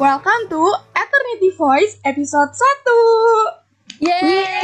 Welcome 0.00 0.48
to 0.48 0.64
Eternity 0.96 1.52
Voice 1.60 2.00
episode 2.08 2.56
1 4.00 4.00
Yeay! 4.00 4.56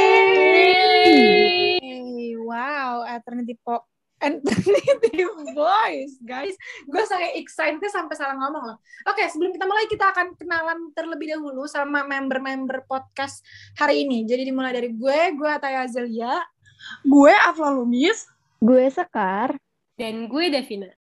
Wow, 2.41 3.05
Eternity 3.05 3.53
Pop 3.61 3.85
Eternity 4.17 5.29
Voice, 5.53 6.17
guys. 6.25 6.57
Gue 6.89 7.05
sangat 7.05 7.37
excited 7.37 7.85
sampai 7.85 8.17
salah 8.17 8.33
ngomong 8.33 8.65
loh. 8.65 8.81
Oke, 9.13 9.29
sebelum 9.29 9.53
kita 9.53 9.69
mulai 9.69 9.85
kita 9.85 10.09
akan 10.09 10.33
kenalan 10.41 10.89
terlebih 10.97 11.37
dahulu 11.37 11.69
sama 11.69 12.01
member-member 12.01 12.89
podcast 12.89 13.45
hari 13.77 14.09
ini. 14.09 14.25
Jadi 14.25 14.41
dimulai 14.49 14.73
dari 14.73 14.89
gue, 14.89 15.37
gue 15.37 15.49
Ataya 15.53 15.85
Azelia. 15.85 16.41
Gue 17.05 17.37
Afla 17.45 17.77
Lubis 17.77 18.25
Gue 18.57 18.89
Sekar. 18.89 19.53
Dan 20.01 20.25
gue 20.25 20.49
Davina. 20.49 20.96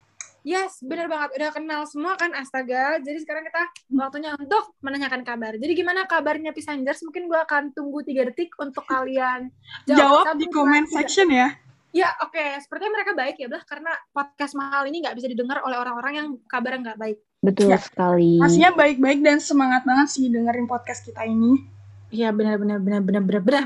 Yes, 0.45 0.77
bener 0.85 1.09
banget. 1.09 1.33
Udah 1.41 1.49
kenal 1.49 1.81
semua 1.89 2.13
kan, 2.13 2.29
astaga. 2.37 3.01
Jadi 3.01 3.17
sekarang 3.25 3.49
kita 3.49 3.65
waktunya 3.97 4.37
untuk 4.37 4.77
menanyakan 4.77 5.25
kabar. 5.25 5.57
Jadi 5.57 5.73
gimana 5.73 6.05
kabarnya 6.05 6.53
Pisangers? 6.53 7.01
Mungkin 7.01 7.25
gue 7.25 7.39
akan 7.41 7.73
tunggu 7.73 8.05
tiga 8.05 8.29
detik 8.29 8.53
untuk 8.61 8.85
kalian 8.85 9.49
Jawab 9.89 10.29
Satu, 10.29 10.37
di 10.37 10.45
comment 10.53 10.85
section 10.85 11.33
ya 11.33 11.49
Ya, 11.89 12.13
oke. 12.21 12.61
Sepertinya 12.61 12.93
mereka 12.93 13.17
baik 13.17 13.41
ya, 13.41 13.49
Blah. 13.49 13.65
Karena 13.65 13.89
podcast 14.13 14.53
mahal 14.53 14.85
ini 14.85 15.01
nggak 15.01 15.17
bisa 15.17 15.25
didengar 15.25 15.65
oleh 15.65 15.81
orang-orang 15.81 16.13
yang 16.13 16.27
kabarnya 16.45 16.93
nggak 16.93 16.99
baik. 17.01 17.17
Betul 17.41 17.73
Ya. 17.73 17.79
sekali. 17.81 18.37
Pastinya 18.37 18.71
baik-baik 18.75 19.19
dan 19.25 19.41
semangat 19.41 19.81
banget 19.81 20.13
sih 20.13 20.29
dengerin 20.29 20.69
podcast 20.69 21.01
kita 21.01 21.25
ini 21.25 21.73
Iya, 22.13 22.29
benar, 22.29 22.61
benar, 22.61 22.77
benar, 22.79 23.01
benar, 23.01 23.23
benar, 23.25 23.41
benar. 23.41 23.65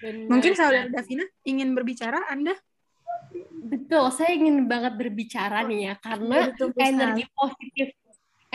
Dan 0.00 0.14
Mungkin 0.32 0.52
saudara 0.56 0.88
Davina 0.88 1.28
ingin 1.44 1.76
berbicara, 1.76 2.24
Anda? 2.32 2.56
Betul, 3.66 4.04
saya 4.14 4.30
ingin 4.38 4.70
banget 4.70 4.94
berbicara 4.94 5.66
nih 5.66 5.90
ya 5.90 5.94
karena 5.98 6.54
Betul, 6.54 6.70
energi 6.78 7.24
positif 7.34 7.88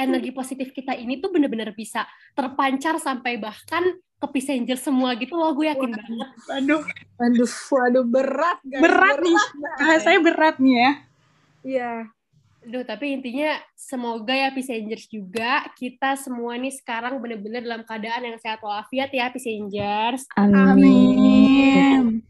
energi 0.01 0.31
positif 0.33 0.67
kita 0.73 0.95
ini 0.95 1.19
tuh 1.21 1.29
bener-bener 1.29 1.75
bisa 1.75 2.07
terpancar 2.33 2.97
sampai 2.97 3.37
bahkan 3.37 3.83
ke 4.21 4.27
passenger 4.29 4.77
semua 4.77 5.17
gitu 5.17 5.33
loh 5.33 5.51
gue 5.57 5.65
yakin 5.65 5.91
Wah. 5.91 5.97
banget. 5.97 6.29
Aduh, 6.61 6.81
Waduh, 7.17 7.51
waduh, 7.73 8.05
berat, 8.05 8.59
guys. 8.65 8.81
berat 8.81 9.17
nih 9.21 9.37
Bahasanya 9.77 10.19
berat 10.21 10.55
nih 10.61 10.75
ya 10.77 10.91
Iya. 11.61 11.93
Aduh, 12.61 12.85
tapi 12.85 13.17
intinya 13.17 13.57
semoga 13.73 14.37
ya 14.37 14.53
passengers 14.53 15.09
juga 15.09 15.65
kita 15.73 16.13
semua 16.13 16.53
nih 16.61 16.73
sekarang 16.73 17.17
bener-bener 17.17 17.65
dalam 17.65 17.81
keadaan 17.81 18.21
yang 18.21 18.37
sehat 18.37 18.61
walafiat 18.61 19.09
ya 19.09 19.33
passengers. 19.33 20.29
Amin 20.37 22.21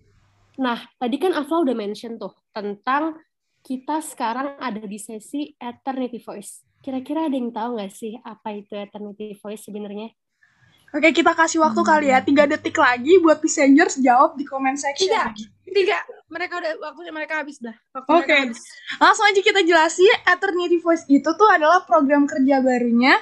Nah, 0.61 0.77
tadi 1.01 1.17
kan 1.17 1.33
Afla 1.33 1.65
udah 1.65 1.73
mention 1.73 2.21
tuh 2.21 2.37
tentang 2.53 3.17
kita 3.65 4.01
sekarang 4.05 4.57
ada 4.61 4.81
di 4.81 5.01
sesi 5.01 5.57
Eternity 5.57 6.21
Voice. 6.21 6.61
Kira-kira 6.81 7.25
ada 7.29 7.33
yang 7.33 7.49
tahu 7.49 7.77
nggak 7.77 7.93
sih 7.93 8.17
apa 8.21 8.53
itu 8.53 8.77
Eternity 8.77 9.33
Voice 9.41 9.65
sebenarnya? 9.65 10.13
Oke, 10.91 11.09
kita 11.15 11.31
kasih 11.33 11.63
waktu 11.63 11.81
kali 11.81 12.07
ya 12.11 12.19
tiga 12.19 12.43
detik 12.45 12.75
lagi 12.75 13.17
buat 13.23 13.39
passengers 13.39 13.97
jawab 13.97 14.35
di 14.35 14.43
comment 14.45 14.75
section. 14.77 15.09
Tiga. 15.09 15.23
Tiga. 15.71 15.97
Mereka 16.27 16.53
udah, 16.59 16.71
waktunya 16.91 17.13
mereka 17.15 17.39
habis 17.41 17.57
dah. 17.63 17.73
Oke. 18.11 18.27
habis. 18.27 18.59
Langsung 18.99 19.23
aja 19.23 19.39
kita 19.39 19.63
jelasin, 19.63 20.11
Eternity 20.27 20.77
Voice 20.83 21.07
itu 21.07 21.29
tuh 21.31 21.49
adalah 21.49 21.87
program 21.87 22.27
kerja 22.27 22.59
barunya 22.59 23.15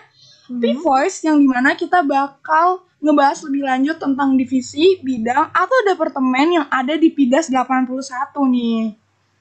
Hmm. 0.50 0.66
P-Voice 0.66 1.30
yang 1.30 1.38
di 1.38 1.46
mana 1.46 1.78
kita 1.78 2.02
bakal 2.02 2.82
ngebahas 3.00 3.40
lebih 3.48 3.64
lanjut 3.64 3.98
tentang 3.98 4.36
divisi, 4.36 5.00
bidang, 5.00 5.50
atau 5.50 5.78
departemen 5.88 6.48
yang 6.54 6.68
ada 6.68 6.96
di 6.96 7.10
PIDAS 7.10 7.48
81 7.48 7.96
nih. 8.46 8.96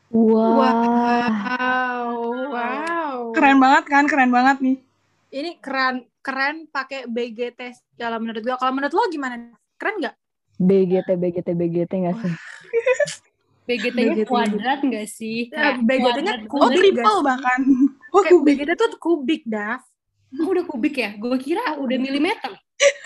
Wah. 0.08 0.54
Wow. 1.28 2.10
Wow. 2.48 3.18
Keren 3.34 3.58
banget 3.58 3.84
kan? 3.86 4.04
Keren 4.06 4.30
banget 4.30 4.56
nih. 4.62 4.76
Ini 5.28 5.60
keren 5.60 6.08
keren 6.18 6.64
pakai 6.66 7.04
BGT 7.04 7.60
kalau 7.94 8.16
menurut 8.16 8.40
gua. 8.40 8.56
Kalau 8.56 8.72
menurut 8.72 8.94
lo 8.94 9.04
gimana? 9.08 9.36
Keren 9.76 10.00
nggak? 10.00 10.14
BGT, 10.58 11.08
BGT, 11.14 11.48
BGT 11.52 11.92
nggak 12.02 12.16
sih? 12.18 12.34
BGT-nya 13.68 14.14
BGT. 14.16 14.28
kuadrat 14.32 14.80
nggak 14.80 15.06
sih? 15.06 15.52
Ya, 15.52 15.76
Kayak 15.76 15.84
BGT-nya 15.84 16.34
kuadrat 16.40 16.40
Oh, 16.40 16.48
kubik 16.48 16.64
banget. 16.64 16.80
triple 16.80 17.18
bahkan. 17.20 17.60
Oh, 18.08 18.22
kubik. 18.24 18.54
BGT 18.56 18.70
tuh 18.74 18.90
kubik, 18.96 19.42
Dav. 19.44 19.84
Oh, 20.40 20.48
udah 20.48 20.64
kubik 20.64 20.94
ya? 20.96 21.10
Gue 21.20 21.36
kira 21.36 21.76
udah 21.76 21.96
milimeter. 22.00 22.56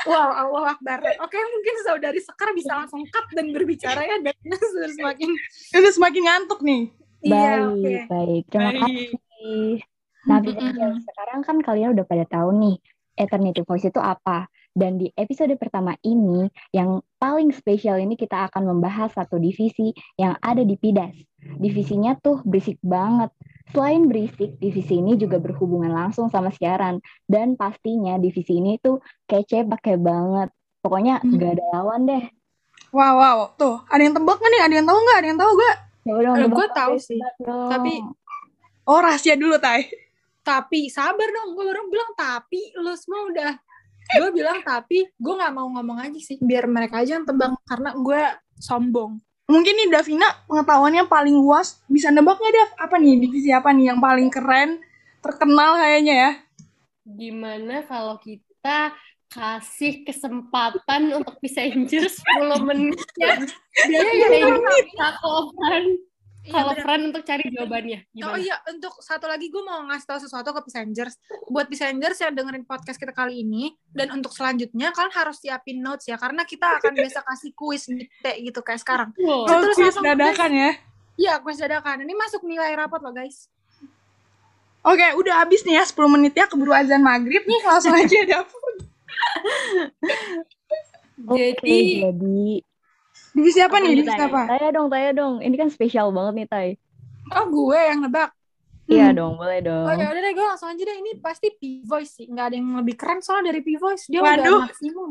Wow, 0.02 0.28
Allah 0.34 0.76
Akbar. 0.76 0.98
Oke, 1.22 1.38
mungkin 1.38 1.74
saudari 1.86 2.20
Sekar 2.20 2.52
bisa 2.52 2.74
langsung 2.74 3.00
cut 3.08 3.26
dan 3.32 3.54
berbicara 3.54 4.02
ya. 4.02 4.18
Dan 4.20 4.34
sudah 4.72 4.90
semakin... 4.92 5.30
Udah 5.78 5.92
semakin 5.94 6.22
ngantuk 6.26 6.60
nih. 6.60 6.82
Iya, 7.22 7.32
baik, 7.32 7.70
oke. 7.70 7.92
baik. 8.10 8.44
Terima 8.50 8.70
Baik. 8.74 8.80
kasih. 8.82 9.76
Nah, 10.22 10.38
sekarang 11.02 11.40
kan 11.42 11.56
kalian 11.62 11.98
udah 11.98 12.06
pada 12.06 12.24
tahu 12.26 12.50
nih, 12.58 12.76
Eternity 13.18 13.62
Voice 13.66 13.86
itu 13.86 13.98
apa. 14.02 14.46
Dan 14.72 14.96
di 14.96 15.12
episode 15.20 15.52
pertama 15.60 15.92
ini, 16.00 16.48
yang 16.72 17.04
paling 17.20 17.52
spesial 17.52 18.00
ini 18.00 18.16
kita 18.16 18.48
akan 18.48 18.72
membahas 18.72 19.12
satu 19.12 19.36
divisi 19.36 19.92
yang 20.16 20.32
ada 20.40 20.64
di 20.64 20.80
PIDAS. 20.80 21.12
Divisinya 21.60 22.16
tuh 22.16 22.40
berisik 22.42 22.80
banget. 22.80 23.28
Selain 23.70 24.02
berisik, 24.10 24.58
divisi 24.58 24.98
ini 24.98 25.14
juga 25.14 25.38
berhubungan 25.38 25.94
langsung 25.94 26.26
sama 26.26 26.50
siaran. 26.50 26.98
Dan 27.24 27.54
pastinya 27.54 28.18
divisi 28.18 28.58
ini 28.58 28.82
tuh 28.82 28.98
kece 29.24 29.62
pakai 29.64 29.94
banget. 29.96 30.50
Pokoknya 30.82 31.22
Hmm. 31.22 31.38
gak 31.38 31.62
ada 31.62 31.64
lawan 31.78 32.02
deh. 32.04 32.24
Wow, 32.90 33.14
wow. 33.16 33.38
Tuh, 33.54 33.80
ada 33.86 34.02
yang 34.02 34.12
tebak 34.12 34.36
nggak 34.36 34.50
nih? 34.50 34.62
Ada 34.66 34.74
yang 34.82 34.86
tahu 34.90 34.98
nggak? 34.98 35.16
Ada 35.16 35.28
yang 35.30 35.40
tahu 35.40 35.52
nggak? 35.54 35.76
Ya 36.02 36.12
udah, 36.18 36.32
gue 36.50 36.66
tahu 36.74 36.94
sih, 36.98 37.20
tapi- 37.70 38.02
Oh, 38.82 38.98
rahasia 38.98 39.38
dulu, 39.38 39.54
Tay. 39.62 39.86
Tapi, 40.42 40.90
sabar 40.90 41.30
dong. 41.30 41.54
Gue 41.54 41.70
baru 41.70 41.86
bilang 41.86 42.10
tapi. 42.18 42.74
Lo 42.74 42.98
semua 42.98 43.30
udah... 43.30 43.54
Gue 44.18 44.34
bilang 44.34 44.58
tapi, 44.58 45.06
gue 45.06 45.34
nggak 45.38 45.54
mau 45.54 45.70
ngomong 45.70 46.02
aja 46.02 46.18
sih. 46.18 46.34
Biar 46.42 46.66
mereka 46.66 46.98
aja 47.06 47.14
yang 47.14 47.22
tebak. 47.22 47.54
Karena 47.62 47.94
gue 47.94 48.20
sombong. 48.58 49.22
Mungkin 49.50 49.74
nih 49.74 49.88
Davina 49.90 50.28
pengetahuannya 50.46 51.04
paling 51.10 51.34
luas. 51.34 51.82
Bisa 51.90 52.08
nebak 52.14 52.38
nggak, 52.38 52.52
Dav? 52.54 52.70
Apa 52.88 52.96
nih? 52.98 53.18
Divisi 53.18 53.50
apa 53.50 53.74
nih 53.74 53.92
yang 53.92 53.98
paling 53.98 54.30
keren? 54.30 54.78
Terkenal 55.22 55.78
kayaknya 55.78 56.14
ya. 56.14 56.30
Gimana 57.02 57.82
kalau 57.86 58.18
kita 58.22 58.94
kasih 59.32 60.04
kesempatan 60.04 61.16
untuk 61.16 61.40
passengers 61.40 62.20
10 62.20 62.68
menit 62.68 63.00
ya? 63.16 63.40
Biar 63.88 64.04
Iya, 64.12 64.28
iya, 64.28 64.46
bisa 64.52 65.08
kalau 66.42 66.50
friend, 66.50 66.50
Iya, 66.50 66.52
kalau 66.52 66.72
bener. 66.74 66.82
friend 66.82 67.02
untuk 67.06 67.22
cari 67.22 67.44
jawabannya. 67.48 67.98
Oh 68.02 68.10
Gimana? 68.18 68.38
iya, 68.38 68.56
untuk 68.66 68.94
satu 68.98 69.26
lagi 69.26 69.46
gue 69.46 69.62
mau 69.62 69.78
ngasih 69.86 70.06
tahu 70.06 70.18
sesuatu 70.20 70.48
ke 70.50 70.60
passengers. 70.66 71.14
Buat 71.46 71.70
passengers 71.70 72.18
yang 72.18 72.34
dengerin 72.34 72.64
podcast 72.64 72.98
kita 72.98 73.10
kali 73.10 73.46
ini, 73.46 73.70
dan 73.90 74.10
untuk 74.10 74.34
selanjutnya 74.34 74.90
kalian 74.90 75.14
harus 75.14 75.38
siapin 75.38 75.78
notes 75.78 76.10
ya, 76.10 76.18
karena 76.18 76.42
kita 76.42 76.82
akan 76.82 76.92
biasa 76.92 77.22
kasih 77.22 77.50
kuis 77.54 77.86
dikte 77.86 78.32
gitu 78.42 78.58
kayak 78.58 78.82
sekarang. 78.82 79.14
Wow. 79.16 79.46
Oh, 79.46 79.60
terus 79.62 79.78
kuis 79.78 79.94
dadakan 79.94 80.50
ya. 80.50 80.70
Iya, 81.14 81.32
kuis 81.38 81.62
dadakan. 81.62 82.02
Ini 82.02 82.14
masuk 82.16 82.42
nilai 82.42 82.74
rapat 82.74 82.98
loh 82.98 83.14
guys. 83.14 83.46
Oke, 84.82 85.06
udah 85.14 85.46
habis 85.46 85.62
nih 85.62 85.78
ya 85.78 85.86
10 85.86 85.94
menit 86.10 86.34
ya 86.34 86.50
keburu 86.50 86.74
azan 86.74 87.06
maghrib 87.06 87.46
nih 87.46 87.60
langsung 87.62 87.94
aja. 87.94 88.18
Oke, 91.22 91.54
Jadi- 91.54 92.02
jadi 92.02 92.42
Divisi 93.32 93.60
apa 93.60 93.76
nih? 93.78 93.96
Divisi 93.96 94.20
apa? 94.20 94.44
Tanya 94.46 94.70
dong, 94.70 94.88
tanya 94.88 95.10
dong. 95.12 95.34
Ini 95.40 95.54
kan 95.56 95.68
spesial 95.68 96.12
banget 96.12 96.34
nih, 96.36 96.48
Tay. 96.48 96.68
Oh 97.32 97.46
gue 97.48 97.78
yang 97.78 98.00
nebak. 98.02 98.30
Iya 98.84 99.08
Hmm. 99.08 99.16
dong, 99.16 99.32
boleh 99.38 99.60
dong. 99.62 99.86
Oh 99.88 99.94
ya 99.94 100.10
udah 100.10 100.20
deh, 100.20 100.32
gue 100.32 100.46
langsung 100.46 100.68
aja 100.68 100.82
deh. 100.82 100.96
Ini 100.98 101.10
pasti 101.18 101.48
P-Voice 101.48 102.12
sih. 102.12 102.26
Nggak 102.28 102.46
ada 102.50 102.56
yang 102.58 102.68
lebih 102.76 102.94
keren 102.94 103.22
soalnya 103.22 103.50
dari 103.50 103.62
P-Voice. 103.62 104.10
Dia 104.10 104.20
Waduh. 104.20 104.42
udah 104.42 104.68
maksimum. 104.68 105.10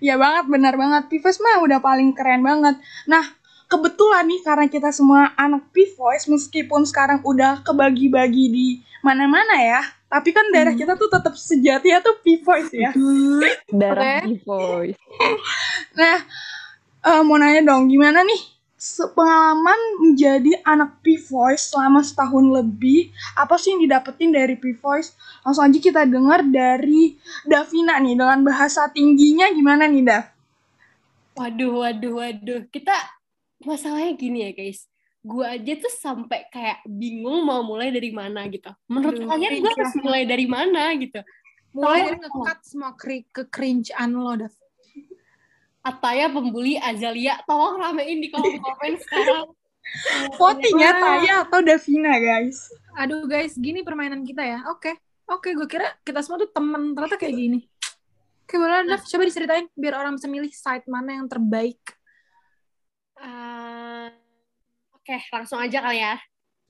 Ya 0.00 0.16
banget, 0.16 0.44
benar 0.48 0.74
banget. 0.74 1.02
Pivos 1.08 1.36
mah 1.38 1.60
udah 1.60 1.78
paling 1.78 2.12
keren 2.12 2.40
banget. 2.40 2.74
Nah, 3.04 3.24
kebetulan 3.64 4.24
nih 4.24 4.40
karena 4.42 4.66
kita 4.66 4.90
semua 4.90 5.32
anak 5.34 5.68
P-Voice 5.70 6.26
meskipun 6.26 6.84
sekarang 6.84 7.20
udah 7.20 7.60
kebagi-bagi 7.62 8.44
di 8.48 8.66
mana-mana 9.00 9.60
ya, 9.60 9.80
tapi 10.06 10.32
kan 10.32 10.48
daerah 10.48 10.72
Hmm. 10.72 10.80
kita 10.80 10.92
tuh 10.96 11.08
tetap 11.08 11.36
sejati 11.36 11.92
ya 11.92 12.00
tuh 12.00 12.16
P-Voice 12.18 12.72
ya. 12.72 12.90
Darah 13.70 14.20
Oke. 14.20 14.26
di 14.26 14.36
voice. 14.40 14.96
Nah, 15.94 16.24
eh, 17.04 17.22
mau 17.22 17.36
nanya 17.36 17.62
dong, 17.68 17.92
gimana 17.92 18.24
nih 18.24 18.54
pengalaman 19.16 19.80
menjadi 19.96 20.60
anak 20.68 21.00
P-Voice 21.00 21.72
selama 21.72 22.04
setahun 22.04 22.44
lebih? 22.52 23.08
Apa 23.32 23.56
sih 23.56 23.72
yang 23.72 23.80
didapetin 23.88 24.28
dari 24.34 24.60
P-Voice? 24.60 25.16
Langsung 25.40 25.64
aja 25.64 25.78
kita 25.80 26.04
dengar 26.04 26.44
dari 26.44 27.16
Davina 27.48 27.96
nih, 27.96 28.12
dengan 28.12 28.44
bahasa 28.44 28.92
tingginya 28.92 29.48
gimana 29.56 29.88
nih, 29.88 30.04
Dav? 30.04 30.24
Waduh, 31.34 31.80
waduh, 31.80 32.12
waduh. 32.20 32.60
Kita 32.68 32.94
masalahnya 33.64 34.12
gini 34.14 34.44
ya 34.44 34.50
guys. 34.52 34.86
Gue 35.24 35.48
aja 35.48 35.72
tuh 35.80 35.88
sampai 35.88 36.44
kayak 36.52 36.84
bingung 36.84 37.48
mau 37.48 37.64
mulai 37.64 37.88
dari 37.88 38.12
mana 38.12 38.44
gitu. 38.52 38.68
Menurut 38.86 39.24
Aduh, 39.24 39.32
kalian 39.32 39.64
gue 39.64 39.72
harus 39.72 39.96
ya. 39.96 40.02
mulai 40.04 40.22
dari 40.28 40.46
mana 40.46 40.92
gitu? 41.00 41.24
Mulai 41.72 42.12
dari 42.12 42.18
nge-cut 42.20 42.58
semua 42.62 42.92
kri- 42.94 43.26
ke-cringe-an 43.32 44.12
lo, 44.12 44.36
Dav. 44.36 44.54
Ataya 45.84 46.32
pembuli 46.32 46.80
Azalia, 46.80 47.44
tolong 47.44 47.76
ramein 47.76 48.24
di 48.24 48.32
kolom 48.32 48.56
komen 48.56 48.96
sekarang. 49.04 49.52
Votingnya. 50.40 50.90
Taya 50.96 51.34
atau 51.44 51.60
Davina, 51.60 52.16
guys. 52.16 52.72
Aduh 52.96 53.28
guys, 53.28 53.52
gini 53.60 53.84
permainan 53.84 54.24
kita 54.24 54.40
ya. 54.40 54.64
Oke. 54.72 54.96
Oke, 55.28 55.52
gue 55.56 55.68
kira 55.68 55.92
kita 56.04 56.20
semua 56.24 56.40
tuh 56.40 56.52
temen 56.52 56.96
ternyata 56.96 57.20
kayak 57.20 57.36
gini. 57.36 57.60
Oke, 58.44 58.60
boleh 58.60 58.84
coba 59.00 59.22
diceritain 59.24 59.68
biar 59.72 59.94
orang 60.00 60.20
bisa 60.20 60.28
milih 60.28 60.52
site 60.52 60.84
mana 60.88 61.16
yang 61.20 61.28
terbaik. 61.28 61.80
Eh, 63.20 64.08
Oke, 65.04 65.16
langsung 65.32 65.60
aja 65.60 65.84
kali 65.84 66.00
ya. 66.00 66.16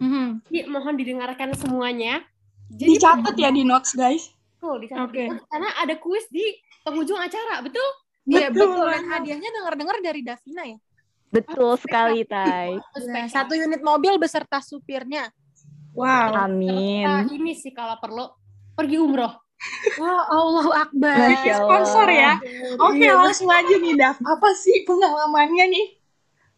Mhm. 0.02 0.43
Jadi 0.50 0.61
mohon 0.66 0.94
didengarkan 0.99 1.55
semuanya. 1.55 2.19
Jadi 2.66 2.99
Dicatat 2.99 3.34
ya 3.38 3.55
di 3.55 3.62
notes 3.62 3.94
guys. 3.94 4.26
betul, 4.58 4.82
dicatat. 4.82 5.06
Oke. 5.06 5.25
Karena 5.50 5.70
ada 5.78 5.94
kuis 6.02 6.26
di 6.34 6.43
penghujung 6.82 7.20
acara, 7.20 7.62
betul? 7.62 7.84
Iya, 8.25 8.49
Betul 8.49 8.73
betul. 8.73 8.88
Dan 8.88 9.05
hadiahnya 9.11 9.50
denger-dengar 9.53 9.97
dari 10.00 10.21
Davina 10.25 10.62
ya. 10.65 10.79
Betul 11.29 11.73
sekali, 11.76 12.23
Tai. 12.25 12.79
Nah, 13.11 13.26
satu 13.26 13.53
unit 13.53 13.82
mobil 13.82 14.17
beserta 14.17 14.62
supirnya. 14.62 15.29
Wow. 15.93 16.47
Amin. 16.49 17.05
Nah, 17.05 17.26
ini 17.29 17.53
sih 17.55 17.75
kalau 17.75 17.99
perlu 17.99 18.25
pergi 18.75 18.97
umroh. 18.99 19.35
Wah, 19.99 20.23
Allahu 20.29 20.71
Akbar. 20.75 21.17
Masya 21.17 21.53
Allah. 21.59 21.69
Sponsor 21.69 22.09
ya. 22.11 22.32
Oke, 22.81 23.03
Iya. 23.03 23.15
langsung 23.17 23.49
aja 23.49 23.75
nih, 23.75 23.94
Dav. 23.97 24.17
Apa 24.21 24.49
sih 24.59 24.82
pengalamannya 24.85 25.65
nih? 25.71 25.87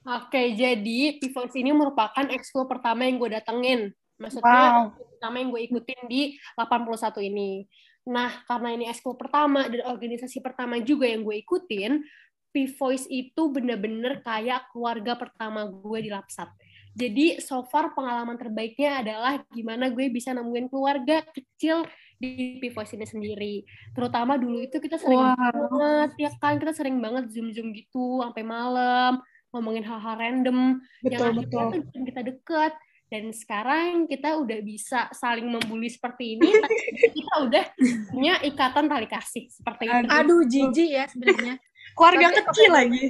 Oke, 0.07 0.55
jadi 0.55 1.19
Pivox 1.19 1.51
ini 1.59 1.75
merupakan 1.75 2.25
ekskul 2.31 2.71
pertama 2.71 3.05
yang 3.05 3.19
gue 3.19 3.31
datengin. 3.37 3.81
Maksudnya 4.17 4.87
Wow. 4.87 4.97
pertama 4.97 5.35
yang 5.43 5.49
gue 5.51 5.61
ikutin 5.67 6.01
di 6.09 6.21
81 6.57 7.21
ini. 7.21 7.67
Nah, 8.07 8.31
karena 8.47 8.71
ini 8.71 8.87
ekskul 8.87 9.19
pertama 9.19 9.67
dan 9.67 9.83
organisasi 9.91 10.39
pertama 10.39 10.79
juga 10.79 11.11
yang 11.11 11.27
gue 11.27 11.43
ikutin, 11.43 12.07
P-Voice 12.55 13.11
itu 13.13 13.53
bener-bener 13.53 14.23
kayak 14.25 14.71
keluarga 14.73 15.19
pertama 15.19 15.67
gue 15.69 15.99
di 16.07 16.11
Lapsat. 16.15 16.49
Jadi 16.97 17.37
so 17.45 17.67
far 17.69 17.93
pengalaman 17.93 18.41
terbaiknya 18.41 19.05
adalah 19.05 19.45
gimana 19.53 19.93
gue 19.93 20.09
bisa 20.09 20.33
nemuin 20.33 20.73
keluarga 20.73 21.21
kecil 21.35 21.85
di 22.17 22.57
P-Voice 22.63 22.97
ini 22.97 23.05
sendiri. 23.05 23.55
Terutama 23.93 24.41
dulu 24.41 24.65
itu 24.65 24.81
kita 24.81 24.97
sering 24.97 25.37
Wow. 25.37 25.53
banget, 25.53 26.11
ya 26.17 26.31
kan 26.41 26.57
kita 26.57 26.73
sering 26.73 26.97
banget 27.05 27.29
zoom-zoom 27.35 27.77
gitu 27.77 28.25
sampai 28.25 28.41
malam, 28.47 29.21
ngomongin 29.53 29.85
hal-hal 29.85 30.17
random 30.17 30.81
yang 31.13 31.21
Betul, 31.21 31.29
akhirnya 31.37 31.45
betul. 31.45 31.69
tuh 31.69 31.79
bikin 31.85 32.03
kita 32.09 32.21
deket. 32.25 32.73
Dan 33.07 33.31
sekarang 33.31 34.11
kita 34.11 34.35
udah 34.35 34.59
bisa 34.61 35.07
saling 35.15 35.47
membuli 35.47 35.87
seperti 35.87 36.35
ini, 36.35 36.51
tapi 36.63 36.75
kita 37.15 37.35
udah 37.47 37.65
punya 38.11 38.35
ikatan 38.43 38.91
tali 38.91 39.07
kasih 39.07 39.47
seperti 39.47 39.87
itu. 39.87 40.07
Aduh, 40.11 40.43
jijik 40.43 40.89
ya 40.91 41.05
sebenarnya. 41.07 41.55
Keluarga 41.95 42.27
Tapi- 42.29 42.39
kecil 42.43 42.71
lagi. 42.71 43.05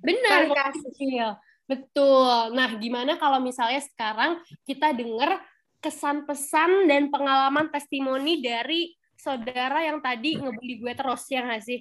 Benar, 0.00 0.38
Tali 0.42 0.48
kasih. 0.50 0.80
kecil. 0.90 1.28
Betul. 1.64 2.52
Nah, 2.52 2.70
gimana 2.76 3.16
kalau 3.16 3.40
misalnya 3.40 3.80
sekarang 3.80 4.36
kita 4.64 4.92
dengar 4.92 5.40
kesan 5.80 6.24
pesan 6.24 6.88
dan 6.88 7.08
pengalaman 7.08 7.68
testimoni 7.68 8.40
dari 8.40 8.92
saudara 9.14 9.80
yang 9.80 10.00
tadi 10.00 10.36
ngebully 10.36 10.76
gue 10.78 10.92
terus, 10.92 11.24
ya 11.28 11.40
nggak 11.40 11.64
sih? 11.64 11.80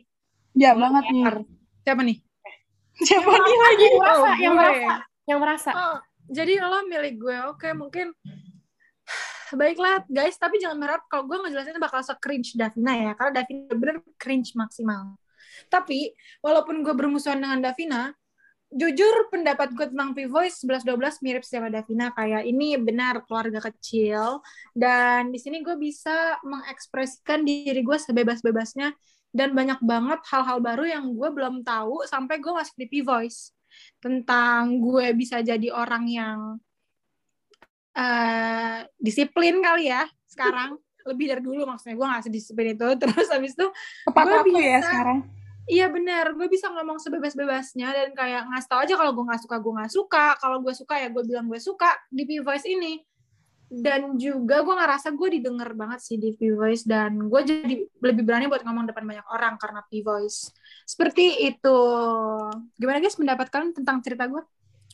Ya 0.54 0.72
banget 0.72 1.04
nih. 1.10 1.24
Siapa 1.84 2.02
nih? 2.02 2.18
Siapa 2.94 3.28
nih 3.28 3.58
lagi? 3.58 3.84
Yang 3.84 3.98
merasa, 3.98 4.24
Oh, 4.24 4.36
yang 4.38 4.54
merasa, 4.56 4.94
yang 5.26 5.40
merasa. 5.40 5.72
Oh, 5.74 5.98
jadi 6.30 6.64
lo 6.64 6.86
milik 6.88 7.20
gue. 7.20 7.38
Oke, 7.52 7.72
mungkin 7.76 8.12
baiklah 9.60 10.04
guys, 10.10 10.36
tapi 10.40 10.58
jangan 10.58 10.80
berharap 10.82 11.04
kalau 11.12 11.30
gue 11.30 11.38
ngejelasin 11.46 11.78
bakal 11.78 12.02
se-cringe 12.02 12.58
Davina 12.58 12.94
ya, 12.96 13.12
karena 13.14 13.44
Davina 13.44 13.74
bener 13.76 13.98
cringe 14.18 14.56
maksimal. 14.58 15.18
Tapi 15.70 16.14
walaupun 16.42 16.82
gue 16.82 16.94
bermusuhan 16.98 17.38
dengan 17.38 17.62
Davina, 17.62 18.10
jujur 18.74 19.30
pendapat 19.30 19.70
gue 19.78 19.86
tentang 19.94 20.18
P-Voice 20.18 20.66
11-12 20.66 21.22
mirip 21.22 21.44
sama 21.46 21.70
Davina 21.70 22.10
kayak 22.10 22.42
ini 22.42 22.74
benar 22.82 23.22
keluarga 23.30 23.70
kecil 23.70 24.42
dan 24.74 25.30
di 25.30 25.38
sini 25.38 25.62
gue 25.62 25.78
bisa 25.78 26.42
mengekspresikan 26.42 27.46
diri 27.46 27.86
gue 27.86 27.98
sebebas-bebasnya 28.02 28.90
dan 29.30 29.54
banyak 29.54 29.78
banget 29.86 30.26
hal-hal 30.26 30.58
baru 30.58 30.90
yang 30.90 31.06
gue 31.14 31.30
belum 31.30 31.62
tahu 31.62 32.06
sampai 32.10 32.42
gue 32.42 32.50
masuk 32.50 32.74
di 32.82 32.88
P-Voice 32.90 33.54
tentang 34.00 34.80
gue 34.82 35.14
bisa 35.16 35.40
jadi 35.40 35.70
orang 35.72 36.06
yang 36.10 36.40
eh 37.94 38.90
disiplin 38.98 39.62
kali 39.62 39.94
ya 39.94 40.10
sekarang 40.26 40.82
lebih 41.10 41.26
dari 41.30 41.42
dulu 41.44 41.68
maksudnya 41.68 41.96
gue 42.00 42.08
gak 42.10 42.24
sedisiplin 42.26 42.74
itu 42.74 42.88
terus 43.02 43.28
habis 43.30 43.54
itu 43.54 43.68
Gue 44.50 44.64
ya 44.64 44.80
bisa. 44.82 44.90
sekarang. 44.90 45.20
Iya 45.64 45.88
benar, 45.88 46.36
gue 46.36 46.52
bisa 46.52 46.68
ngomong 46.68 47.00
sebebas-bebasnya 47.00 47.88
dan 47.88 48.10
kayak 48.12 48.52
ngasih 48.52 48.68
tau 48.68 48.84
aja 48.84 49.00
kalau 49.00 49.16
gue 49.16 49.24
nggak 49.24 49.48
suka 49.48 49.56
gue 49.64 49.72
nggak 49.80 49.94
suka, 49.96 50.26
kalau 50.36 50.60
gue 50.60 50.76
suka 50.76 51.00
ya 51.00 51.08
gue 51.08 51.24
bilang 51.24 51.48
gue 51.48 51.56
suka 51.56 51.88
di 52.12 52.28
P 52.28 52.44
Voice 52.44 52.68
ini. 52.68 53.00
Dan 53.74 54.22
juga 54.22 54.62
gue 54.62 54.70
ngerasa 54.70 55.18
gue 55.18 55.42
didengar 55.42 55.74
banget 55.74 55.98
sih 56.06 56.22
di 56.22 56.38
P 56.38 56.54
Voice 56.54 56.86
dan 56.86 57.26
gue 57.26 57.42
jadi 57.42 57.74
lebih 57.90 58.22
berani 58.22 58.46
buat 58.46 58.62
ngomong 58.62 58.86
depan 58.86 59.02
banyak 59.02 59.26
orang 59.34 59.58
karena 59.58 59.82
P 59.90 60.06
Voice. 60.06 60.54
Seperti 60.86 61.42
itu. 61.42 61.80
Gimana 62.78 63.02
guys 63.02 63.18
pendapat 63.18 63.50
kalian 63.50 63.74
tentang 63.74 63.98
cerita 64.06 64.30
gue? 64.30 64.46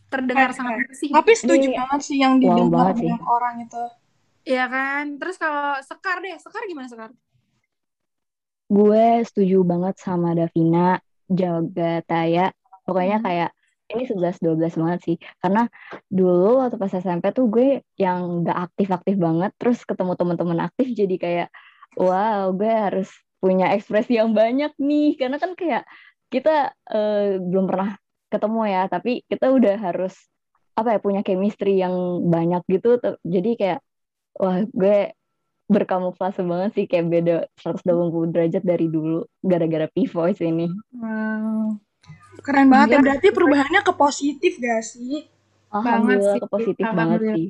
Terdengar 0.08 0.50
Keren, 0.50 0.58
sangat 0.58 0.74
bersih. 0.88 1.12
Tapi 1.12 1.31
setuju 1.36 1.68
Ini- 1.70 1.78
banget 1.78 2.02
sih 2.02 2.18
yang 2.18 2.40
Wow 2.40 2.42
didengar 2.42 2.88
sih. 2.96 3.04
banyak 3.04 3.24
orang 3.28 3.56
itu. 3.68 3.84
Iya 4.48 4.66
kan? 4.66 5.04
Terus 5.20 5.36
kalau 5.36 5.68
Sekar 5.84 6.18
deh, 6.24 6.40
Sekar 6.40 6.64
gimana 6.66 6.88
Sekar? 6.88 7.12
Gue 8.70 9.26
setuju 9.26 9.66
banget 9.66 9.96
sama 9.98 10.34
Davina, 10.34 11.02
Jaga 11.28 12.00
Taya. 12.06 12.54
Pokoknya 12.86 13.18
Hmm. 13.20 13.26
kayak 13.28 13.50
ini 13.90 14.04
11-12 14.06 14.80
banget 14.80 15.00
sih. 15.06 15.16
Karena 15.42 15.66
dulu 16.10 16.62
waktu 16.62 16.78
pas 16.78 16.94
SMP 16.94 17.34
tuh 17.34 17.50
gue 17.50 17.82
yang 17.98 18.46
gak 18.46 18.72
aktif-aktif 18.72 19.16
banget. 19.18 19.52
Terus 19.58 19.82
ketemu 19.86 20.14
teman-teman 20.16 20.60
aktif 20.66 20.88
jadi 20.94 21.16
kayak, 21.18 21.48
wow 21.98 22.54
gue 22.54 22.70
harus 22.70 23.10
punya 23.42 23.74
ekspresi 23.74 24.20
yang 24.22 24.32
banyak 24.34 24.72
nih. 24.78 25.18
Karena 25.18 25.38
kan 25.42 25.58
kayak 25.58 25.84
kita 26.30 26.74
eh, 26.94 27.42
belum 27.42 27.66
pernah 27.66 27.98
ketemu 28.30 28.62
ya. 28.70 28.84
Tapi 28.88 29.12
kita 29.26 29.46
udah 29.50 29.76
harus 29.82 30.14
apa 30.78 30.96
ya 30.96 31.00
punya 31.04 31.22
chemistry 31.26 31.82
yang 31.82 32.24
banyak 32.30 32.64
gitu. 32.70 33.02
Jadi 33.26 33.52
kayak, 33.60 33.80
wah 34.40 34.64
gue 34.70 35.12
berkamuflase 35.70 36.42
banget 36.42 36.72
sih 36.74 36.86
kayak 36.90 37.06
beda 37.14 37.36
180 37.62 38.34
derajat 38.34 38.64
dari 38.66 38.90
dulu 38.90 39.22
gara-gara 39.46 39.86
P-Voice 39.94 40.42
ini. 40.42 40.66
Wow. 40.98 41.78
Keren 42.40 42.68
banget 42.72 42.98
ya. 42.98 43.00
Berarti 43.04 43.28
perubahannya 43.36 43.81
ke 43.83 43.94
positif 43.94 44.57
gak 44.57 44.83
sih? 44.83 45.28
Alhamdulillah 45.69 46.33
sih, 46.33 46.42
ke 46.42 46.50
positif 46.50 46.86
banget 46.90 47.19
sih. 47.30 47.48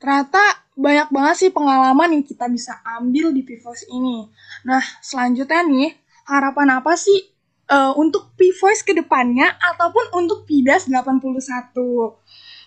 Ternyata 0.00 0.42
banyak 0.72 1.08
banget 1.12 1.36
sih 1.38 1.50
pengalaman 1.52 2.08
yang 2.16 2.24
kita 2.24 2.48
bisa 2.48 2.80
ambil 2.98 3.30
di 3.30 3.44
P-Voice 3.44 3.86
ini. 3.92 4.26
Nah, 4.64 4.82
selanjutnya 5.04 5.62
nih, 5.62 5.92
harapan 6.26 6.80
apa 6.80 6.96
sih 6.96 7.30
eh, 7.68 7.92
untuk 8.00 8.32
P-Voice 8.34 8.82
ke 8.82 8.96
depannya 8.96 9.52
ataupun 9.60 10.16
untuk 10.16 10.48
PIDAS 10.48 10.88
81? 10.88 12.18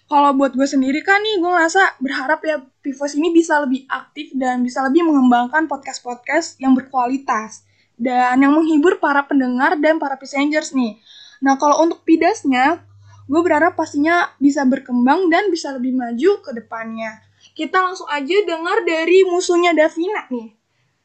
Kalau 0.05 0.31
buat 0.37 0.53
gue 0.53 0.69
sendiri 0.69 1.01
kan 1.01 1.17
nih, 1.17 1.41
gue 1.41 1.49
ngerasa 1.49 1.97
berharap 1.97 2.39
ya 2.45 2.61
P-Voice 2.61 3.17
ini 3.17 3.33
bisa 3.33 3.57
lebih 3.57 3.89
aktif 3.89 4.29
dan 4.37 4.61
bisa 4.61 4.85
lebih 4.85 5.01
mengembangkan 5.01 5.65
podcast-podcast 5.65 6.61
yang 6.61 6.77
berkualitas 6.77 7.64
dan 7.95 8.39
yang 8.43 8.53
menghibur 8.55 8.99
para 8.99 9.23
pendengar 9.23 9.79
dan 9.79 9.97
para 9.97 10.19
passengers 10.19 10.75
nih. 10.75 10.99
Nah, 11.43 11.55
kalau 11.55 11.83
untuk 11.83 12.03
PIDAS-nya, 12.03 12.83
gue 13.25 13.41
berharap 13.41 13.75
pastinya 13.75 14.31
bisa 14.37 14.63
berkembang 14.67 15.31
dan 15.31 15.49
bisa 15.49 15.73
lebih 15.75 15.95
maju 15.95 16.43
ke 16.43 16.51
depannya. 16.55 17.23
Kita 17.55 17.79
langsung 17.79 18.07
aja 18.11 18.35
dengar 18.43 18.83
dari 18.83 19.23
musuhnya 19.27 19.71
Davina 19.71 20.27
nih. 20.27 20.49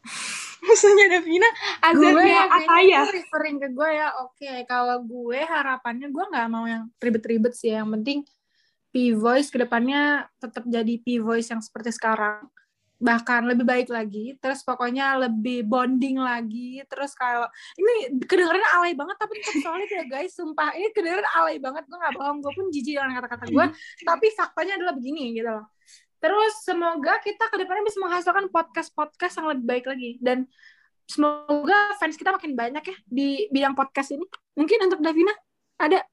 musuhnya 0.66 1.06
Davina, 1.09 1.49
gue 1.97 2.20
Azazia 2.20 2.42
Ataya. 2.52 2.99
itu 3.00 3.11
referring 3.16 3.56
ke 3.56 3.68
gue 3.73 3.90
ya 3.97 4.12
oke 4.20 4.52
kalau 4.68 5.00
gue 5.00 5.40
harapannya 5.40 6.12
gue 6.12 6.25
nggak 6.25 6.49
mau 6.52 6.68
yang 6.68 6.85
ribet-ribet 7.00 7.56
sih 7.56 7.73
yang 7.73 7.88
penting 7.88 8.28
P 8.92 9.16
Voice 9.16 9.49
ke 9.49 9.56
depannya 9.56 10.28
tetap 10.37 10.68
jadi 10.68 11.00
P 11.00 11.16
Voice 11.23 11.49
yang 11.49 11.64
seperti 11.64 11.97
sekarang 11.97 12.44
bahkan 13.00 13.49
lebih 13.49 13.64
baik 13.64 13.88
lagi 13.88 14.37
terus 14.38 14.61
pokoknya 14.61 15.16
lebih 15.25 15.64
bonding 15.64 16.21
lagi 16.21 16.85
terus 16.85 17.16
kalau 17.16 17.49
ini 17.80 18.21
kedengarannya 18.28 18.71
alay 18.76 18.92
banget 18.92 19.16
tapi 19.16 19.40
tetap 19.40 19.57
solid 19.64 19.88
ya 19.88 20.04
guys 20.04 20.37
sumpah 20.37 20.76
ini 20.76 20.92
kedengaran 20.92 21.25
alay 21.33 21.57
banget 21.57 21.88
gue 21.88 21.97
nggak 21.97 22.14
bohong 22.14 22.38
gue 22.45 22.52
pun 22.52 22.66
jijik 22.69 23.00
dengan 23.00 23.16
kata-kata 23.16 23.45
gue 23.49 23.66
tapi 24.04 24.26
faktanya 24.37 24.76
adalah 24.76 24.95
begini 24.95 25.33
gitu 25.33 25.49
loh 25.49 25.66
terus 26.21 26.52
semoga 26.61 27.16
kita 27.25 27.49
ke 27.49 27.57
depannya 27.57 27.88
bisa 27.88 27.99
menghasilkan 28.04 28.45
podcast-podcast 28.52 29.35
yang 29.40 29.49
lebih 29.57 29.64
baik 29.64 29.85
lagi 29.88 30.11
dan 30.21 30.45
semoga 31.09 31.97
fans 31.97 32.21
kita 32.21 32.37
makin 32.37 32.52
banyak 32.52 32.85
ya 32.85 32.97
di 33.09 33.49
bidang 33.49 33.73
podcast 33.73 34.12
ini 34.12 34.28
mungkin 34.52 34.78
untuk 34.85 35.00
Davina 35.00 35.33
ada 35.80 36.04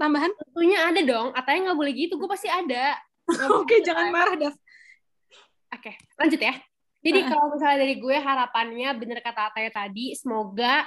tambahan 0.00 0.32
Tentunya 0.32 0.88
ada 0.88 1.00
dong. 1.04 1.28
Atanya 1.36 1.70
nggak 1.70 1.78
boleh 1.78 1.92
gitu. 1.92 2.16
Gue 2.16 2.24
pasti 2.32 2.48
ada. 2.48 2.96
oke 3.60 3.76
jangan 3.86 4.10
marah 4.10 4.34
Dav 4.34 4.54
Oke, 5.70 5.94
lanjut 6.18 6.40
ya. 6.40 6.54
Jadi 7.00 7.20
kalau 7.24 7.56
misalnya 7.56 7.78
dari 7.80 7.96
gue 7.96 8.16
harapannya 8.20 8.92
bener 8.92 9.24
kata 9.24 9.48
Ataya 9.48 9.72
tadi, 9.72 10.12
semoga 10.12 10.84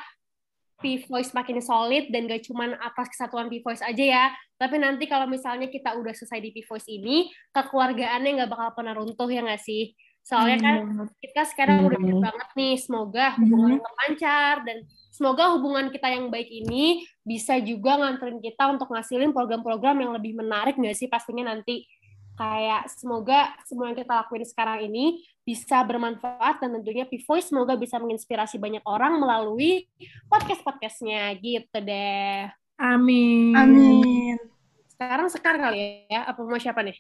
P-Voice 0.78 1.32
makin 1.32 1.64
solid 1.64 2.12
dan 2.12 2.28
gak 2.28 2.44
cuman 2.46 2.76
atas 2.78 3.08
kesatuan 3.10 3.48
P-Voice 3.50 3.82
aja 3.82 4.04
ya. 4.04 4.26
Tapi 4.60 4.78
nanti 4.78 5.08
kalau 5.10 5.26
misalnya 5.26 5.72
kita 5.72 5.96
udah 5.96 6.12
selesai 6.14 6.44
di 6.44 6.52
P-Voice 6.54 6.92
ini, 6.92 7.32
kekeluargaannya 7.56 8.30
nggak 8.44 8.52
bakal 8.52 8.70
pernah 8.76 8.94
runtuh 8.94 9.26
ya 9.32 9.42
nggak 9.42 9.64
sih? 9.64 9.96
Soalnya 10.24 10.58
kan 10.60 10.76
Hmm. 10.88 11.08
kita 11.20 11.44
sekarang 11.52 11.84
udah 11.84 12.00
Hmm. 12.00 12.24
banget 12.24 12.50
nih. 12.56 12.76
Semoga 12.80 13.26
hubungan 13.40 13.80
tetap 13.80 13.94
lancar 13.96 14.56
dan 14.64 14.78
semoga 15.12 15.44
hubungan 15.56 15.92
kita 15.92 16.08
yang 16.16 16.32
baik 16.32 16.48
ini 16.48 17.04
bisa 17.28 17.60
juga 17.60 18.00
nganterin 18.00 18.40
kita 18.40 18.64
untuk 18.72 18.88
ngasilin 18.88 19.36
program-program 19.36 20.00
yang 20.00 20.12
lebih 20.16 20.36
menarik 20.36 20.80
nggak 20.80 20.96
sih 20.96 21.12
pastinya 21.12 21.52
nanti 21.52 21.84
kayak 22.34 22.90
semoga 22.90 23.54
semua 23.70 23.94
yang 23.94 23.98
kita 23.98 24.14
lakuin 24.26 24.46
sekarang 24.46 24.90
ini 24.90 25.22
bisa 25.44 25.84
bermanfaat 25.84 26.64
dan 26.64 26.80
tentunya 26.80 27.06
P-Voice 27.06 27.52
semoga 27.52 27.76
bisa 27.76 28.00
menginspirasi 28.00 28.58
banyak 28.58 28.82
orang 28.88 29.20
melalui 29.20 29.86
podcast-podcastnya 30.32 31.36
gitu 31.44 31.78
deh. 31.84 32.48
Amin. 32.80 33.54
Amin. 33.54 34.38
Sekarang 34.88 35.28
Sekar 35.30 35.60
kali 35.60 36.08
ya, 36.08 36.26
apa 36.26 36.40
mau 36.42 36.58
siapa 36.58 36.82
nih? 36.82 36.98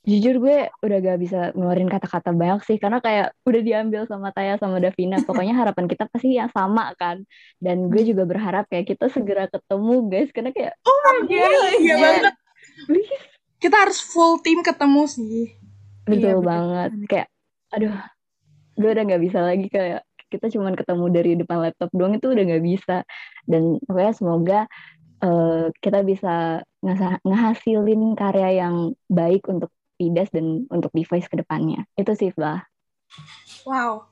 Jujur 0.00 0.40
gue 0.40 0.72
udah 0.80 0.98
gak 1.04 1.18
bisa 1.20 1.40
ngeluarin 1.52 1.92
kata-kata 1.92 2.32
banyak 2.32 2.64
sih 2.64 2.80
karena 2.80 3.04
kayak 3.04 3.36
udah 3.44 3.60
diambil 3.60 4.08
sama 4.08 4.32
Taya 4.32 4.56
sama 4.56 4.80
Davina. 4.80 5.20
Pokoknya 5.20 5.52
harapan 5.52 5.84
kita 5.84 6.08
pasti 6.08 6.40
yang 6.40 6.48
sama 6.56 6.96
kan. 6.96 7.20
Dan 7.60 7.92
gue 7.92 8.00
juga 8.00 8.24
berharap 8.24 8.64
kayak 8.72 8.96
kita 8.96 9.12
segera 9.12 9.44
ketemu 9.44 10.08
guys 10.08 10.32
karena 10.32 10.56
kayak 10.56 10.72
Oh 10.88 10.98
my 11.04 11.18
god, 11.28 11.72
iya 11.84 11.94
banget. 12.00 12.34
please 12.88 13.33
Kita 13.64 13.88
harus 13.88 14.04
full 14.04 14.44
team 14.44 14.60
ketemu 14.60 15.08
sih. 15.08 15.56
betul 16.04 16.36
betul. 16.36 16.44
banget 16.44 16.90
kayak 17.08 17.28
aduh 17.72 17.96
gue 18.76 18.90
udah 18.92 19.04
nggak 19.08 19.22
bisa 19.24 19.40
lagi 19.40 19.66
kayak 19.72 20.04
kita 20.28 20.52
cuman 20.52 20.76
ketemu 20.76 21.04
dari 21.08 21.32
depan 21.40 21.64
laptop 21.64 21.88
doang 21.96 22.12
itu 22.12 22.28
udah 22.28 22.44
nggak 22.44 22.64
bisa 22.64 22.96
dan 23.48 23.80
pokoknya 23.88 24.12
semoga 24.12 24.60
eh, 25.24 25.72
kita 25.80 26.04
bisa 26.04 26.60
ngehasilin 27.24 28.12
karya 28.12 28.68
yang 28.68 28.92
baik 29.08 29.48
untuk 29.48 29.72
Pidas 29.94 30.28
dan 30.28 30.66
untuk 30.68 30.90
device 30.92 31.30
ke 31.30 31.38
depannya 31.38 31.86
itu 31.96 32.12
sih 32.12 32.30
bah 32.36 32.66
Wow. 33.64 34.10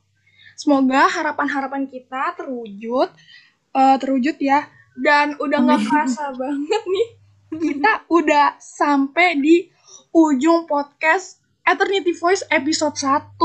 Semoga 0.57 1.11
harapan-harapan 1.11 1.91
kita 1.91 2.39
terwujud, 2.39 3.09
eh, 3.75 3.97
terwujud 3.99 4.37
ya. 4.39 4.69
Dan 4.95 5.37
udah 5.41 5.59
nggak 5.59 5.83
kerasa 5.89 6.31
banget 6.41 6.83
nih. 6.87 7.09
Kita 7.53 8.09
udah 8.09 8.57
sampai 8.57 9.37
di 9.37 9.69
ujung 10.17 10.65
podcast 10.65 11.37
Eternity 11.69 12.17
Voice 12.17 12.49
episode 12.49 12.97
1. 12.97 13.37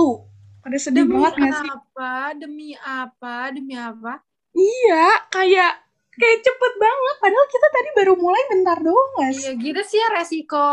Pada 0.64 0.78
sedih 0.80 1.04
Demi 1.04 1.12
banget 1.20 1.34
nggak 1.36 1.54
sih? 1.60 1.70
apa? 1.76 2.14
Demi 2.40 2.70
apa? 2.80 3.36
Demi 3.52 3.76
apa? 3.76 4.24
Iya, 4.56 5.28
kayak 5.28 5.72
kayak 6.16 6.38
cepet 6.40 6.74
banget. 6.80 7.16
Padahal 7.20 7.48
kita 7.52 7.68
tadi 7.68 7.90
baru 8.00 8.14
mulai 8.16 8.44
bentar 8.48 8.78
doang 8.80 9.12
sih? 9.36 9.44
Iya 9.44 9.52
gitu 9.60 9.82
sih 9.84 10.00
ya 10.00 10.08
resiko 10.16 10.68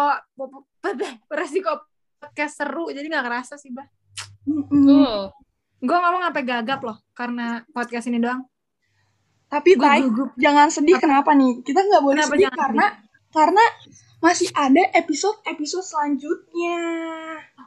resiko 1.43 1.73
podcast 2.23 2.55
seru 2.55 2.87
jadi 2.95 3.07
nggak 3.11 3.27
kerasa 3.27 3.59
sih 3.59 3.75
bah. 3.75 3.91
Mm-mm. 4.47 4.87
Tuh. 4.87 5.35
Gue 5.83 5.97
ngomong 5.99 6.23
sampai 6.31 6.45
gagap 6.47 6.81
loh 6.87 7.03
karena 7.11 7.67
podcast 7.75 8.07
ini 8.07 8.23
doang. 8.23 8.47
Tapi 9.51 9.75
gugup. 9.75 10.35
jangan 10.39 10.71
sedih 10.71 11.03
kenapa 11.03 11.35
nih? 11.35 11.67
Kita 11.67 11.83
nggak 11.83 12.03
boleh 12.03 12.23
Kenapa 12.23 12.35
sedih 12.35 12.47
jangan 12.47 12.63
karena 12.63 12.87
karena 13.35 13.65
masih 14.23 14.49
ada 14.55 14.81
episode-episode 14.97 15.85
selanjutnya. 15.85 16.81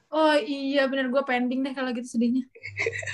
Oh 0.10 0.34
iya 0.40 0.88
bener 0.88 1.12
gue 1.12 1.24
pending 1.28 1.62
deh 1.62 1.74
kalau 1.76 1.92
gitu 1.92 2.18
sedihnya. 2.18 2.48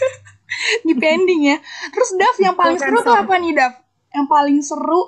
di 0.87 0.93
pending 0.95 1.41
ya. 1.51 1.57
Terus 1.91 2.09
Dav 2.15 2.35
yang 2.39 2.55
paling 2.55 2.77
Bukan 2.77 2.87
seru 2.93 2.99
tuh 3.01 3.17
apa 3.17 3.33
nih 3.41 3.51
Dav? 3.57 3.73
Yang 4.13 4.27
paling 4.29 4.57
seru, 4.61 5.01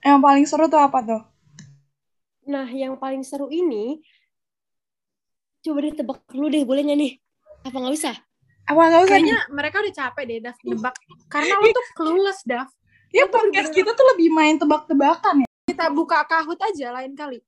yang 0.00 0.18
paling 0.24 0.44
seru 0.48 0.64
tuh 0.66 0.80
apa 0.80 0.98
tuh? 1.04 1.22
Nah, 2.46 2.66
yang 2.72 2.96
paling 2.96 3.20
seru 3.20 3.52
ini, 3.52 4.00
coba 5.60 5.78
deh 5.82 5.94
tebak 5.98 6.24
dulu 6.30 6.46
deh, 6.48 6.62
boleh 6.64 6.82
nggak 6.88 6.98
nih? 6.98 7.12
Apa 7.68 7.76
nggak 7.76 7.94
usah? 7.94 8.16
Apa 8.66 8.80
nggak 8.80 9.02
usah 9.06 9.18
nih? 9.20 9.30
Kayaknya 9.30 9.38
mereka 9.52 9.76
udah 9.84 9.94
capek 9.94 10.22
deh 10.24 10.38
Dav 10.42 10.56
nebak. 10.64 10.94
Karena 11.28 11.54
lo 11.60 11.66
tuh 11.70 11.86
clueless 11.98 12.40
Dav. 12.48 12.66
Ya 13.14 13.30
podcast 13.30 13.70
kita 13.70 13.94
tuh 13.94 14.06
lebih 14.16 14.34
main 14.34 14.58
tebak-tebakan 14.58 15.45
ya. 15.45 15.45
Kita 15.76 15.92
buka 15.92 16.24
kahut 16.24 16.58
aja 16.58 16.86
lain 16.90 17.12
kali. 17.12 17.38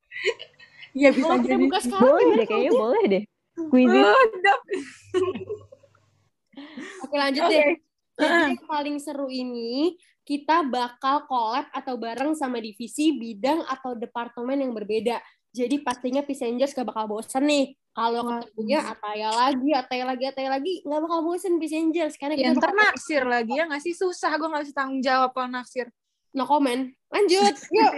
Iya 0.92 1.08
bisa 1.10 1.26
Boleh 1.26 1.40
kita 1.40 1.50
jadi. 1.50 1.64
buka 1.64 1.78
sekarang 1.80 2.04
boleh 2.04 2.26
deh 2.28 2.44
kayaknya 2.44 2.70
kalau- 2.70 2.82
boleh 2.84 3.04
deh 3.08 3.24
Dav. 4.38 4.60
Oke 7.04 7.16
lanjut 7.16 7.42
Oke. 7.42 7.54
deh. 7.54 7.68
Jadi 8.18 8.34
yang 8.50 8.58
paling 8.66 8.96
seru 8.98 9.30
ini 9.30 9.94
kita 10.22 10.60
bakal 10.60 11.24
collab 11.24 11.66
atau 11.70 11.94
bareng 11.96 12.34
sama 12.34 12.58
divisi, 12.58 13.14
bidang 13.14 13.62
atau 13.64 13.94
departemen 13.94 14.58
yang 14.58 14.72
berbeda. 14.74 15.22
Jadi 15.48 15.80
pastinya 15.80 16.20
Passengers 16.20 16.70
gak 16.70 16.84
bakal 16.84 17.08
bosen 17.08 17.42
nih. 17.42 17.72
Kalau 17.90 18.20
ketemunya 18.22 18.84
Ataya 18.84 19.32
lagi, 19.32 19.72
Ataya 19.72 20.04
lagi, 20.04 20.24
Ataya 20.28 20.48
lagi, 20.52 20.84
nggak 20.84 21.00
bakal 21.00 21.18
bosen 21.24 21.56
Passengers 21.56 22.14
karena 22.14 22.36
Ya 22.36 22.52
kita 22.52 22.60
ntar 22.60 22.70
naksir 22.70 23.22
lagi 23.24 23.56
ya 23.56 23.64
nggak 23.66 23.80
sih? 23.80 23.90
Susah 23.90 24.30
gue 24.36 24.46
nggak 24.46 24.62
bisa 24.62 24.74
tanggung 24.76 25.00
jawab 25.00 25.32
kalau 25.32 25.48
naksir. 25.48 25.88
no 26.30 26.44
comment. 26.44 26.92
Lanjut, 27.08 27.54
yuk. 27.70 27.92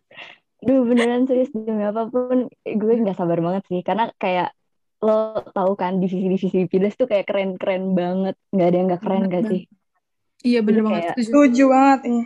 Duh 0.66 0.82
beneran 0.82 1.26
serius 1.26 1.52
demi 1.52 1.80
apa 1.80 2.10
pun 2.10 2.48
gue 2.64 2.92
nggak 2.98 3.14
sabar 3.14 3.38
banget 3.38 3.62
sih 3.70 3.80
karena 3.80 4.10
kayak 4.16 4.50
lo 4.98 5.44
tahu 5.52 5.76
kan 5.76 6.00
divisi-divisi 6.00 6.66
Pidas 6.66 6.96
tuh 6.96 7.06
kayak 7.06 7.28
keren-keren 7.28 7.92
banget 7.92 8.34
nggak 8.50 8.66
ada 8.66 8.76
yang 8.76 8.86
nggak 8.88 9.02
keren 9.04 9.24
gak 9.28 9.44
sih 9.46 9.62
Iya 10.42 10.60
bener 10.62 10.80
Jadi 10.80 10.86
banget. 10.86 11.02
kayak- 11.04 11.16
Setuju. 11.22 11.64
Banget 11.70 12.00
nih. 12.06 12.24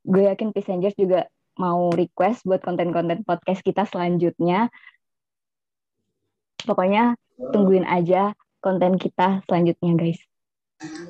gue 0.00 0.22
yakin 0.32 0.48
Passengers 0.50 0.96
juga 0.96 1.20
mau 1.56 1.92
request 1.92 2.48
buat 2.48 2.64
konten-konten 2.64 3.20
podcast 3.20 3.60
kita 3.60 3.84
selanjutnya. 3.84 4.72
Pokoknya 6.60 7.16
tungguin 7.52 7.84
aja 7.84 8.32
konten 8.60 8.96
kita 8.96 9.44
selanjutnya 9.44 9.92
guys. 9.94 10.20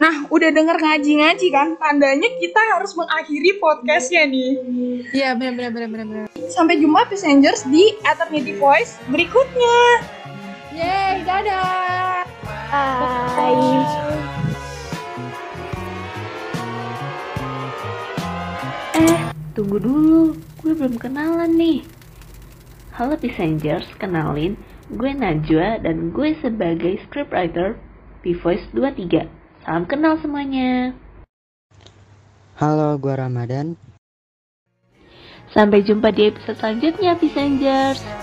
Nah, 0.02 0.26
udah 0.26 0.50
denger 0.50 0.82
ngaji-ngaji 0.82 1.46
kan? 1.54 1.78
Tandanya 1.78 2.26
kita 2.42 2.58
harus 2.74 2.90
mengakhiri 2.98 3.62
podcastnya 3.62 4.26
nih. 4.26 4.50
Iya 5.14 5.38
bener. 5.38 5.70
bener. 5.70 6.26
Sampai 6.50 6.82
jumpa 6.82 7.06
Passengers 7.06 7.62
di 7.70 7.94
Eternity 8.02 8.58
Voice 8.58 8.98
berikutnya. 9.06 9.78
Yeay, 10.74 11.22
dadah. 11.22 12.26
Bye. 12.74 13.86
Eh, 18.98 19.20
tunggu 19.54 19.78
dulu. 19.78 20.34
Gue 20.66 20.72
belum 20.74 20.98
kenalan 20.98 21.54
nih. 21.54 21.86
Halo 22.98 23.14
Passengers, 23.14 23.86
kenalin. 24.02 24.58
Gue 24.90 25.14
Najwa 25.14 25.78
dan 25.78 26.10
gue 26.10 26.34
sebagai 26.42 26.98
scriptwriter 27.06 27.78
P-Voice 28.26 28.66
23. 28.74 29.39
Salam 29.60 29.84
kenal 29.84 30.16
semuanya. 30.24 30.96
Halo, 32.56 32.96
gua 32.96 33.28
Ramadan. 33.28 33.76
Sampai 35.52 35.84
jumpa 35.84 36.08
di 36.16 36.32
episode 36.32 36.56
selanjutnya, 36.56 37.12
Passengers. 37.20 38.19